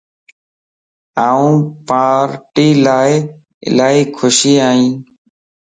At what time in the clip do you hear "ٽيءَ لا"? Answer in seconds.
2.53-2.99